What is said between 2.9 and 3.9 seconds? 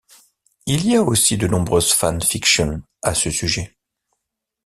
à ce sujet.